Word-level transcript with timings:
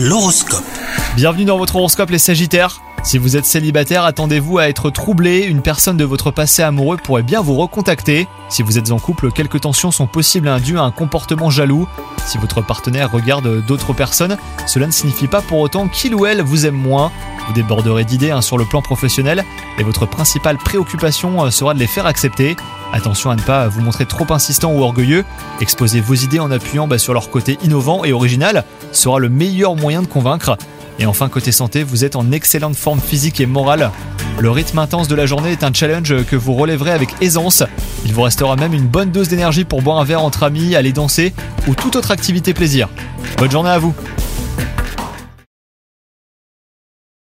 L'horoscope. 0.00 0.62
Bienvenue 1.16 1.44
dans 1.44 1.58
votre 1.58 1.74
horoscope 1.74 2.10
les 2.10 2.20
Sagittaires. 2.20 2.80
Si 3.02 3.18
vous 3.18 3.36
êtes 3.36 3.46
célibataire, 3.46 4.04
attendez-vous 4.04 4.58
à 4.58 4.68
être 4.68 4.90
troublé, 4.90 5.40
une 5.40 5.60
personne 5.60 5.96
de 5.96 6.04
votre 6.04 6.30
passé 6.30 6.62
amoureux 6.62 6.98
pourrait 6.98 7.24
bien 7.24 7.40
vous 7.40 7.56
recontacter. 7.56 8.28
Si 8.48 8.62
vous 8.62 8.78
êtes 8.78 8.92
en 8.92 9.00
couple, 9.00 9.32
quelques 9.32 9.62
tensions 9.62 9.90
sont 9.90 10.06
possibles 10.06 10.46
indues 10.46 10.78
à 10.78 10.82
un 10.82 10.92
comportement 10.92 11.50
jaloux. 11.50 11.88
Si 12.26 12.38
votre 12.38 12.62
partenaire 12.62 13.10
regarde 13.10 13.66
d'autres 13.66 13.92
personnes, 13.92 14.36
cela 14.68 14.86
ne 14.86 14.92
signifie 14.92 15.26
pas 15.26 15.42
pour 15.42 15.58
autant 15.58 15.88
qu'il 15.88 16.14
ou 16.14 16.26
elle 16.26 16.42
vous 16.42 16.64
aime 16.64 16.76
moins. 16.76 17.10
Vous 17.48 17.52
déborderez 17.54 18.04
d'idées 18.04 18.30
hein, 18.30 18.40
sur 18.40 18.56
le 18.56 18.66
plan 18.66 18.82
professionnel 18.82 19.44
et 19.80 19.82
votre 19.82 20.06
principale 20.06 20.58
préoccupation 20.58 21.44
euh, 21.44 21.50
sera 21.50 21.74
de 21.74 21.80
les 21.80 21.88
faire 21.88 22.06
accepter. 22.06 22.56
Attention 22.92 23.30
à 23.30 23.36
ne 23.36 23.42
pas 23.42 23.68
vous 23.68 23.80
montrer 23.80 24.06
trop 24.06 24.26
insistant 24.30 24.72
ou 24.72 24.82
orgueilleux. 24.82 25.24
Exposer 25.60 26.00
vos 26.00 26.14
idées 26.14 26.40
en 26.40 26.50
appuyant 26.50 26.88
bah, 26.88 26.98
sur 26.98 27.12
leur 27.12 27.30
côté 27.30 27.58
innovant 27.62 28.04
et 28.04 28.12
original 28.12 28.64
sera 28.92 29.18
le 29.18 29.28
meilleur 29.28 29.76
moyen 29.76 30.02
de 30.02 30.06
convaincre. 30.06 30.56
Et 30.98 31.06
enfin, 31.06 31.28
côté 31.28 31.52
santé, 31.52 31.84
vous 31.84 32.04
êtes 32.04 32.16
en 32.16 32.32
excellente 32.32 32.74
forme 32.74 33.00
physique 33.00 33.40
et 33.40 33.46
morale. 33.46 33.90
Le 34.38 34.50
rythme 34.50 34.78
intense 34.78 35.08
de 35.08 35.14
la 35.14 35.26
journée 35.26 35.52
est 35.52 35.64
un 35.64 35.72
challenge 35.72 36.24
que 36.24 36.36
vous 36.36 36.54
relèverez 36.54 36.90
avec 36.90 37.10
aisance. 37.20 37.62
Il 38.04 38.12
vous 38.12 38.22
restera 38.22 38.56
même 38.56 38.74
une 38.74 38.86
bonne 38.86 39.10
dose 39.10 39.28
d'énergie 39.28 39.64
pour 39.64 39.82
boire 39.82 39.98
un 39.98 40.04
verre 40.04 40.22
entre 40.22 40.42
amis, 40.42 40.74
aller 40.74 40.92
danser 40.92 41.34
ou 41.66 41.74
toute 41.74 41.96
autre 41.96 42.10
activité 42.10 42.54
plaisir. 42.54 42.88
Bonne 43.38 43.50
journée 43.50 43.70
à 43.70 43.78
vous 43.78 43.94